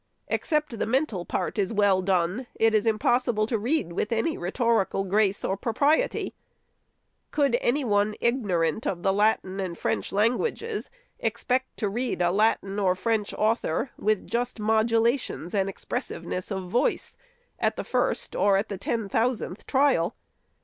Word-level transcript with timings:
Except 0.29 0.79
the 0.79 0.87
mental 0.87 1.25
part 1.25 1.59
is 1.59 1.71
well 1.71 2.01
done, 2.01 2.47
it 2.55 2.73
is 2.73 2.87
impossible 2.87 3.45
to 3.45 3.59
read 3.59 3.93
with 3.93 4.11
any 4.11 4.35
rhetorical 4.35 5.03
grace 5.03 5.45
or 5.45 5.55
propriety. 5.55 6.33
Could 7.29 7.55
any 7.61 7.83
one, 7.85 8.15
ignorant 8.19 8.87
of 8.87 9.03
the 9.03 9.13
Latin 9.13 9.59
and 9.59 9.77
French 9.77 10.11
languages, 10.11 10.89
expect 11.19 11.77
to 11.77 11.87
read 11.87 12.19
a 12.19 12.31
Latin 12.31 12.79
or 12.79 12.95
French 12.95 13.31
author 13.35 13.91
with 13.95 14.25
just 14.25 14.59
modulations 14.59 15.53
and 15.53 15.69
expressive 15.69 16.25
ness 16.25 16.49
of 16.49 16.63
voice, 16.63 17.15
at 17.59 17.75
the 17.75 17.83
first 17.83 18.35
or 18.35 18.57
at 18.57 18.69
the 18.69 18.79
ten 18.79 19.07
thousandth 19.07 19.67
trial 19.67 20.15